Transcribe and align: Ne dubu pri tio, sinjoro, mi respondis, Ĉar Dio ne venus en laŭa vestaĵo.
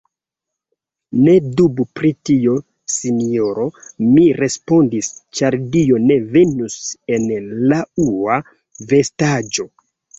Ne 1.27 1.35
dubu 1.59 1.85
pri 1.99 2.11
tio, 2.29 2.55
sinjoro, 2.95 3.67
mi 4.07 4.25
respondis, 4.41 5.13
Ĉar 5.41 5.61
Dio 5.79 6.03
ne 6.09 6.21
venus 6.35 6.83
en 7.21 7.33
laŭa 7.77 8.45
vestaĵo. 8.95 9.73